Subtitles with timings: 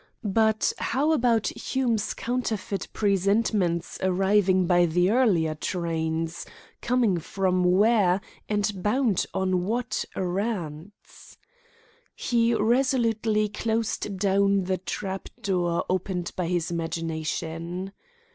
[0.33, 6.43] But how about Hume's counterfeit presentments arriving by the earlier trains
[6.81, 8.19] coming from where
[8.49, 11.37] and bound on what errands?
[12.15, 17.91] He resolutely closed down the trap door opened by his imagination.